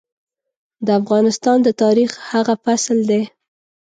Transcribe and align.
د 0.85 0.87
افغانستان 1.01 1.57
د 1.63 1.69
تاريخ 1.83 2.11
هغه 2.31 2.53
فصل 2.63 2.97
دی. 3.09 3.21